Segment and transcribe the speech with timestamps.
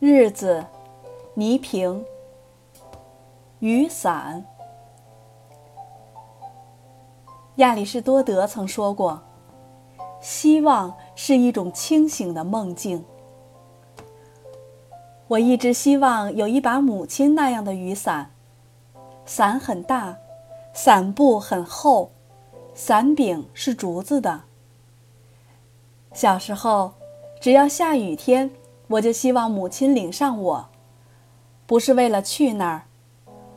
[0.00, 0.64] 日子，
[1.34, 2.04] 倪萍。
[3.58, 4.44] 雨伞。
[7.56, 9.20] 亚里士多德曾说过
[10.22, 13.04] ：“希望是一种清醒的梦境。”
[15.26, 18.30] 我一直希望有一把母亲那样的雨伞，
[19.26, 20.16] 伞很大，
[20.72, 22.12] 伞布很厚，
[22.72, 24.42] 伞柄是竹子的。
[26.12, 26.92] 小时候，
[27.40, 28.52] 只要下雨天，
[28.88, 30.68] 我就希望母亲领上我，
[31.66, 32.82] 不是为了去那儿，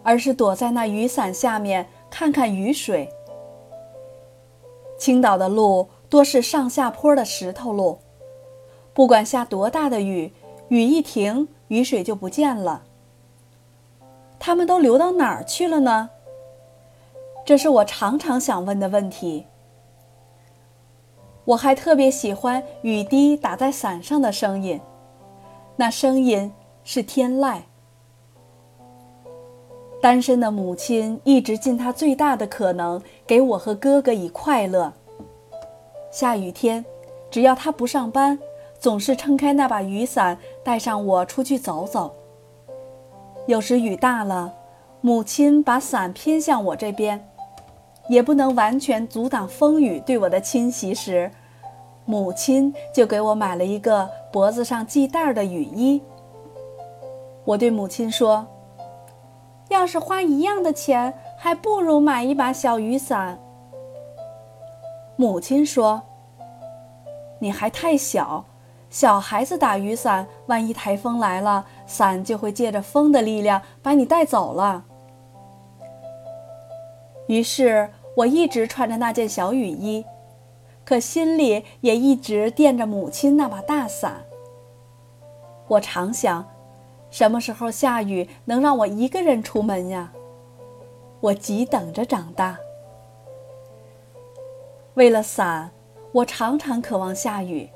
[0.04, 3.10] 而是躲在那雨伞下面看看雨水。
[4.98, 8.00] 青岛的路多是上下坡的石头路，
[8.94, 10.34] 不管下多大的雨，
[10.68, 12.84] 雨一停，雨水就不见了。
[14.38, 16.10] 他们都流到哪儿去了呢？
[17.46, 19.48] 这是我常常想问的问题。
[21.46, 24.80] 我还特别喜欢雨滴打在伞上的声音，
[25.82, 26.52] 那声音
[26.84, 27.58] 是天籁。
[30.00, 34.94] 单身的母亲一直尽她最大的可能给我和哥哥以快乐。
[36.12, 36.86] 下雨天，
[37.32, 38.38] 只要她不上班，
[38.80, 42.14] 总是撑开那把雨伞，带上我出去走走。
[43.48, 44.54] 有时雨大了，
[45.02, 47.28] 母亲把伞偏向我这边。
[48.08, 51.32] 也不能完全阻挡风雨对我的侵袭时，
[52.12, 56.02] 母亲就给我买了一个脖子上系带的雨衣。
[57.46, 58.46] 我对母亲说
[59.72, 63.40] ：“要是花一样的钱，还不如买一把小雨伞。”
[65.16, 66.02] 母亲说
[67.40, 68.44] ：“你还太小，
[68.90, 74.84] 小孩子打雨伞，万一台风来了，伞就会借着风的力量把你带走了。”
[77.28, 77.90] 于是。
[78.14, 80.06] 我一直穿着那件小雨衣，
[80.84, 84.26] 可心里也一直惦着母亲那把大伞。
[85.68, 86.46] 我常想，
[87.10, 90.12] 什么时候下雨能让我一个人出门呀？
[91.20, 92.58] 我急等着长大。
[94.96, 95.72] 为了伞，
[96.12, 97.70] 我常常渴望下雨。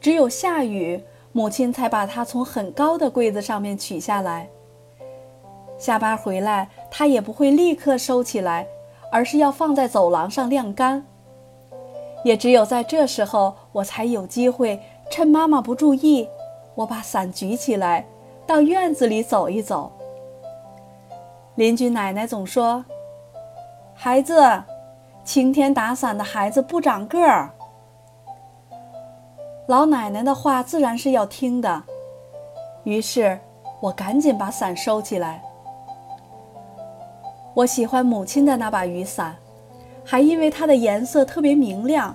[0.00, 1.02] 只有下雨，
[1.32, 4.48] 母亲才把它从很高的柜子上面取下来。
[5.78, 8.66] 下班回来，她也不会立刻收起来。
[9.12, 11.06] 而是要放在走廊上晾干。
[12.24, 14.80] 也只有在这时候，我才有机会
[15.10, 16.28] 趁妈妈不注意，
[16.74, 18.04] 我把伞举起来，
[18.46, 19.92] 到院子里走一走。
[21.54, 22.84] 邻居奶奶总说
[23.94, 24.42] ：“孩子，
[25.22, 27.50] 晴天打伞的孩子不长个儿。”
[29.68, 31.82] 老奶奶的话自然是要听的，
[32.82, 33.38] 于是
[33.80, 35.42] 我赶紧把伞收起来。
[37.54, 39.36] 我喜欢母亲的那把雨伞，
[40.04, 42.14] 还因为它的颜色特别明亮，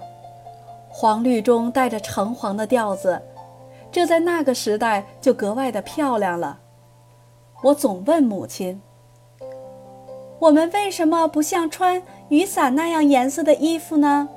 [0.87, 3.21] 黄绿中带着橙黄的调子，
[3.91, 6.59] 这在那个时代就格外的漂亮了。
[7.63, 8.81] 我总问母亲
[10.39, 14.29] ：“我们为什么不像穿雨伞那样颜色的衣服呢？”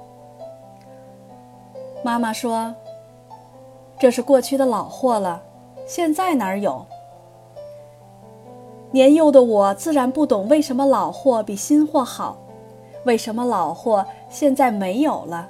[2.03, 2.75] 妈妈说
[3.97, 5.41] ：“这是过去的老货了，
[5.87, 6.85] 现在哪儿有？”
[8.91, 12.37] 年幼的我自然不懂为什么老货比新货好，
[13.05, 15.49] 为什么老货现在没有了。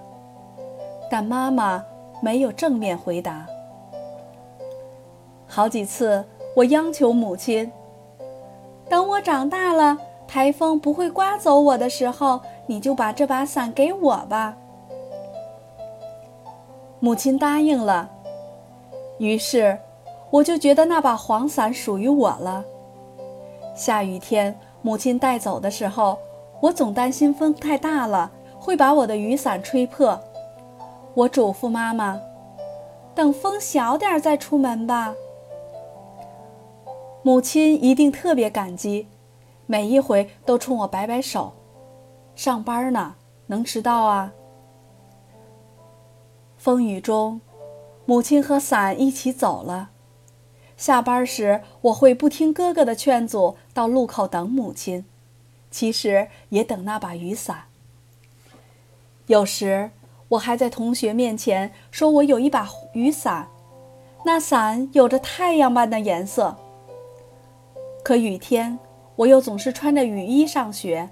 [1.10, 1.84] 但妈妈
[2.20, 3.46] 没有正面回答。
[5.46, 6.24] 好几次
[6.56, 7.70] 我央求母亲
[8.88, 14.56] ：“等我长大了，台风不会刮走我的时候，你就把这把伞给我吧。”
[17.00, 18.08] 母亲答应了，
[19.18, 19.78] 于是
[20.30, 22.64] 我就觉得那把黄伞属于我了。
[23.74, 26.16] 下雨天，母亲带走的时候，
[26.62, 30.20] 我总担心风太大了会把我的雨伞吹破。
[31.14, 32.20] 我嘱咐妈妈
[33.14, 35.14] ：“等风小点再出门吧。”
[37.22, 39.08] 母亲一定特别感激，
[39.66, 41.52] 每一回都冲我摆摆手。
[42.36, 44.32] 上班呢，能迟到啊？
[46.56, 47.40] 风雨中，
[48.04, 49.90] 母亲和伞一起走了。
[50.76, 55.04] 下班时，我会不听哥哥的劝阻，到路口等母亲，
[55.72, 57.64] 其实也等那把雨伞。
[59.26, 59.90] 有时，
[60.28, 63.48] 我还在同学面前说我有一把雨伞，
[64.24, 66.56] 那伞有着太阳般的颜色。
[68.04, 68.78] 可雨天，
[69.16, 71.10] 我又总是穿着雨衣上学，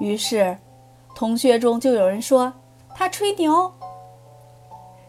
[0.00, 0.58] 于是，
[1.14, 2.52] 同学中就有人说
[2.94, 3.72] 他吹牛。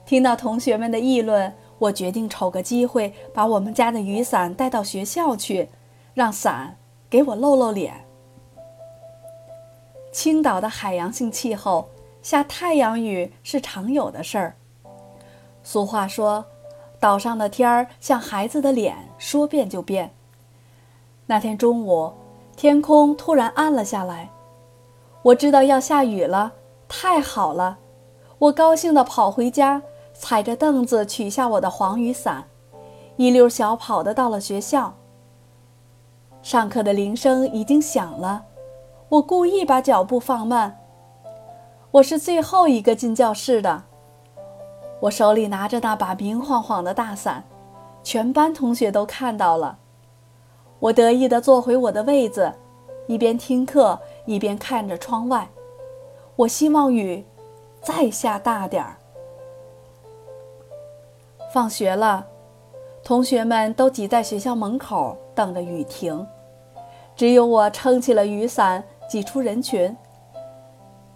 [0.06, 1.54] 听到同学们的议论。
[1.82, 5.68] 我决定瞅个机会，把我们家的雨伞带到学校去，
[6.14, 6.78] 让伞
[7.10, 8.06] 给我露露脸。
[10.12, 11.90] 青岛的海洋性气候，
[12.22, 14.56] 下太阳雨是常有的事儿。
[15.64, 16.46] 俗话说
[17.00, 20.14] ：“岛上的天儿像孩子的脸，说变就变。
[21.28, 22.12] 那天中午，
[22.58, 24.30] 天空突然暗了下来，
[25.22, 26.52] 我知道要下雨了，
[26.90, 27.78] 太好了！
[28.38, 29.82] 我高兴地跑回家，
[30.14, 32.46] 踩着凳子取下我的黄雨伞，
[33.16, 34.94] 一溜小跑的到了学校。
[36.42, 38.44] 上课的铃声已经响了，
[39.12, 40.80] 我故意把脚步放慢。
[41.92, 43.84] 我是最后一个进教室的。
[45.02, 47.44] 我手里拿着那把明晃晃的大伞，
[48.04, 49.80] 全班同学都看到了。
[50.80, 52.54] 我得意地坐回我的位子，
[53.06, 55.50] 一边听课一边看着窗外。
[56.38, 57.26] 我希望雨
[57.82, 58.96] 再下大点儿。
[61.54, 62.26] 放学了，
[63.04, 66.26] 同学们都挤在学校门口等着雨停，
[67.14, 68.82] 只有我撑起了雨伞，
[69.12, 69.94] 挤出人群，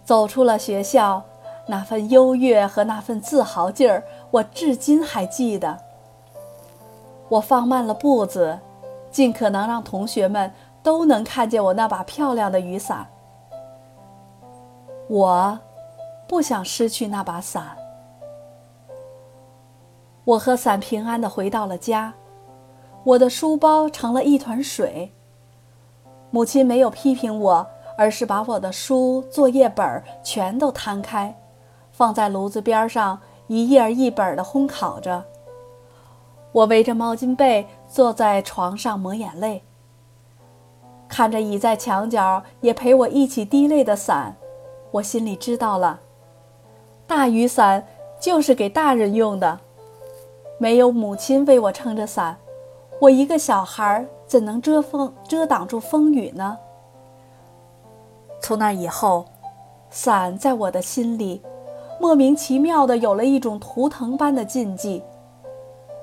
[0.04, 1.24] 走出了学校。
[1.66, 5.78] 那份优越和那份自豪劲儿，我至今还记得。
[7.30, 8.58] 我放慢了步子。
[9.10, 10.52] 尽可能让同学们
[10.82, 13.06] 都能看见我那把漂亮的雨伞。
[15.08, 15.58] 我
[16.28, 17.78] 不想失去那把伞。
[20.24, 22.12] 我和伞平安的回到了家，
[23.04, 25.10] 我的书包成了一团水。
[26.30, 27.66] 母亲没有批评我，
[27.96, 31.36] 而是把我的书、作业本全都摊开，
[31.92, 35.24] 放在炉子边上，一页一本的烘烤着。
[36.52, 37.66] 我围着毛巾被。
[37.88, 39.62] 坐在床上抹眼泪，
[41.08, 44.34] 看着倚在墙角也陪我一起滴泪的伞，
[44.90, 46.00] 我心里知道了，
[47.06, 47.86] 大雨伞
[48.18, 49.60] 就是给大人用的。
[50.58, 52.36] 没有母亲为我撑着伞，
[53.00, 56.58] 我一个小孩怎能遮风遮挡住风雨呢？
[58.40, 59.24] 从那以后，
[59.90, 61.42] 伞在我的心里
[62.00, 65.02] 莫名其妙的有了一种图腾般的禁忌。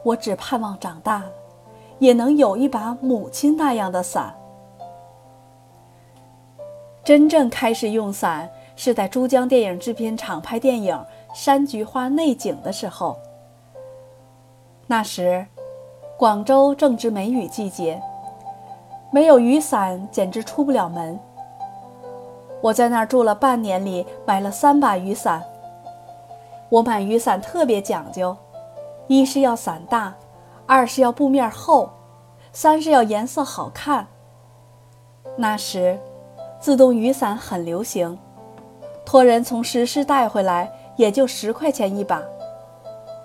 [0.04, 1.32] 我只盼望长大了。
[2.00, 4.36] 也能有一把母亲那样的伞。
[7.02, 10.94] 真正开始用伞是在珠江电影制片厂拍电影
[11.34, 13.18] 《山菊花》内景的时候。
[14.86, 15.46] 那时，
[16.18, 18.02] 广州正值梅雨季节，
[19.10, 21.18] 没有雨伞简直出不了门。
[22.64, 25.44] 我在那儿住了半年里，买了三把雨伞。
[26.70, 28.38] 我买雨伞特别讲究，
[29.08, 30.14] 一是要伞大。
[30.66, 31.90] 二是要布面厚，
[32.54, 34.08] 三是要颜色好看。
[35.36, 36.00] 那时，
[36.58, 38.18] 自动雨伞很流行，
[39.06, 42.24] 托人从石狮带回来也就十块钱一把。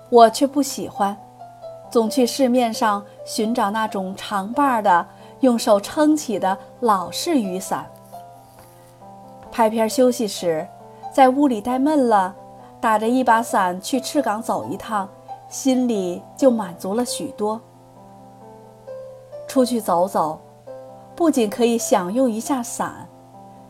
[0.09, 1.15] 我却不喜欢，
[1.89, 5.07] 总去市面上寻找那种长把的、
[5.39, 7.89] 用手撑起的老式雨伞。
[9.59, 10.65] 拍片休息时，
[11.11, 12.33] 在屋里待闷了，
[12.79, 15.09] 打着一把伞去赤岗走一趟。
[15.49, 17.59] 心里就满足了许多。
[19.49, 20.39] 出去走走，
[21.13, 23.09] 不仅可以享用一下伞，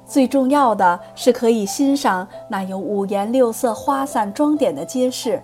[0.05, 5.41] 最重要的是可以欣赏那有五颜六色花伞装点的街市。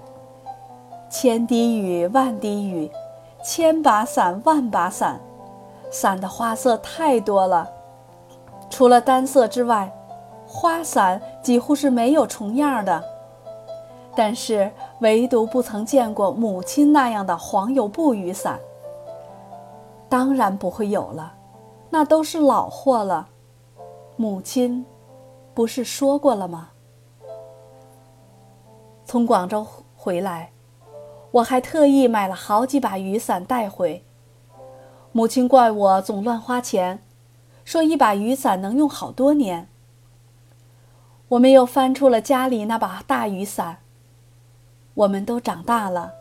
[1.09, 2.92] 千滴雨，万滴雨，
[3.44, 5.19] 千把伞，万把伞，
[5.89, 7.68] 伞的花色太多了。
[8.69, 9.92] 除了单色之外，
[10.56, 13.04] 花伞几乎是没有重样的。
[14.16, 14.72] 但是，
[15.02, 18.57] 唯独不曾见过母亲那样的黄油布雨伞。
[20.07, 21.33] 当然不会有了，
[21.90, 23.28] 那都是老货了。
[24.16, 24.85] 母亲，
[25.54, 26.69] 不是说过了吗？
[29.04, 30.52] 从广州回来，
[31.31, 34.06] 我还特意买了好几把雨伞带回。
[35.12, 37.02] 母亲怪我总乱花钱，
[37.66, 39.68] 说一把雨伞能用好多年。
[41.29, 43.77] 我们又翻出了家里那把大雨伞。
[44.94, 46.13] 我们都长大了，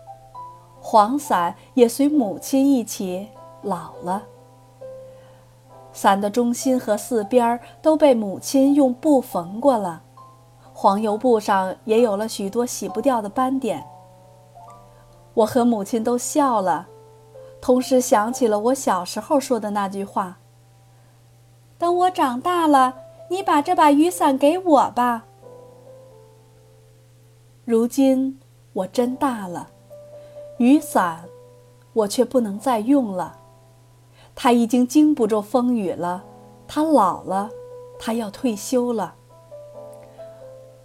[0.81, 3.29] 黄伞也随母亲一起
[3.63, 4.23] 老了。
[5.93, 10.03] 伞的中心和四边都被母亲用布缝过了，
[10.73, 13.87] 黄油布上也有了许多洗不掉的斑点。
[15.35, 16.89] 我和母亲都笑了，
[17.61, 20.39] 同时想起了我小时候说的那句话
[21.79, 22.95] ：“等我长大了，
[23.29, 25.27] 你把这把雨伞给我吧。”
[27.65, 28.39] 如今。
[28.75, 29.69] 我真大了，
[30.59, 31.29] 雨伞，
[31.93, 33.39] 我却不能再用了。
[34.35, 36.25] 它已经经不住风雨了，
[36.67, 37.51] 它老了，
[38.01, 39.15] 它要退休了。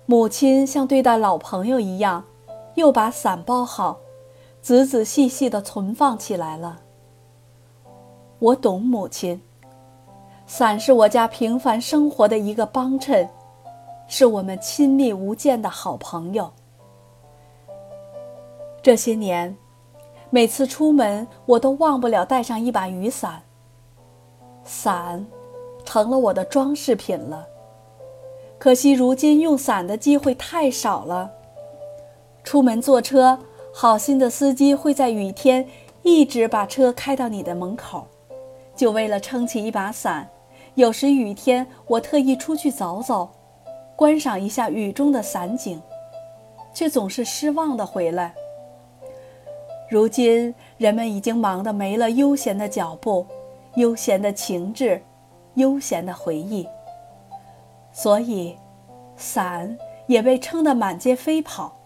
[0.06, 2.26] 母亲像对待老朋友一样，
[2.76, 3.98] 又把伞包好，
[4.62, 6.82] 仔仔细细地存放起来了。
[8.38, 9.42] 我懂母亲，
[10.50, 13.30] 伞是我家平凡生活的一个帮衬，
[14.08, 16.52] 是我们亲密无间的好朋友。
[18.82, 19.56] 这些年，
[20.32, 23.44] 每次出门，我都忘不了带上一把雨伞。
[24.64, 25.24] 伞，
[25.86, 27.46] 成了我的装饰品了。
[28.58, 31.32] 可惜如今用伞的机会太少了。
[32.44, 33.38] 出门坐车，
[33.72, 35.70] 好心的司机会在雨天
[36.02, 38.08] 一直把车开到你的门口，
[38.76, 40.28] 就为了撑起一把伞。
[40.80, 43.30] 有时雨天，我特意出去走走，
[43.98, 45.82] 观赏一下雨中的伞景，
[46.74, 48.34] 却总是失望的回来。
[49.90, 53.28] 如今，人们已经忙得没了悠闲的脚步、
[53.76, 55.04] 悠闲的情致、
[55.56, 56.66] 悠闲的回忆，
[57.92, 58.56] 所以，
[59.18, 61.78] 伞也被撑得满街飞跑。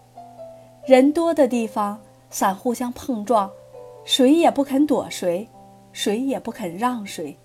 [0.86, 3.50] 人多的地方，伞互相碰撞，
[4.04, 5.48] 谁也不肯躲谁，
[5.90, 7.36] 谁也不肯让谁。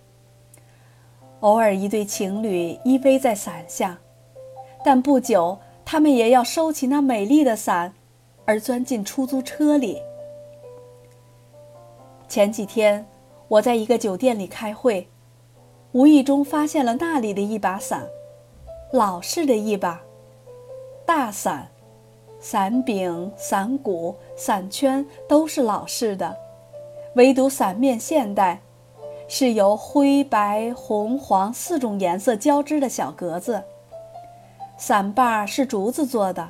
[1.41, 3.97] 偶尔一对情侣依偎在伞下，
[4.83, 7.93] 但不久，他们也要收起那美丽的伞，
[8.45, 10.01] 而钻进出租车里。
[12.27, 13.07] 前几天，
[13.47, 15.07] 我在一个酒店里开会，
[15.93, 18.05] 无意中发现了那里的一把伞，
[18.91, 20.01] 老式的一把
[21.05, 21.69] 大伞，
[22.39, 26.35] 伞柄、伞骨、伞圈都是老式的，
[27.15, 28.61] 唯独伞面现代，
[29.31, 33.63] 是由灰、白、红、黄四种颜色交织的小格子。
[34.75, 36.49] 伞把是竹子做的，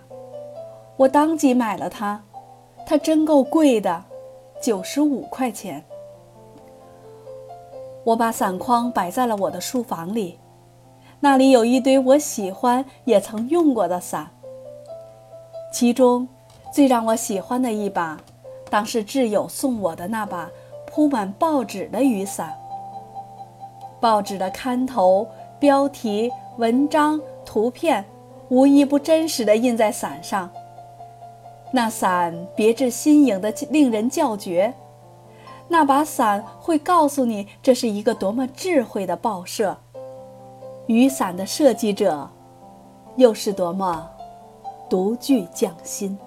[0.96, 2.24] 我当即买了它，
[2.86, 4.06] 它真够贵的。
[4.62, 5.84] 九十五块钱。
[8.04, 10.38] 我把伞筐摆在了我的书房里，
[11.20, 14.32] 那里有一堆我喜欢也曾用过的伞。
[15.72, 16.28] 其中，
[16.74, 18.20] 最让我喜欢的一把，
[18.70, 20.50] 当是挚友送我的那把
[20.86, 22.58] 铺满报纸的雨伞。
[24.00, 25.28] 报纸的刊头、
[25.60, 28.06] 标题、文章、图片，
[28.50, 30.50] 无一不真实的印在伞上。
[31.72, 34.74] 那伞别致新颖的，令人叫绝。
[35.68, 39.78] 那把伞会告诉你，这是一个多么智慧的报社。
[40.88, 42.28] 雨伞的设计者，
[43.18, 44.10] 又是多么
[44.90, 46.18] 独具匠心。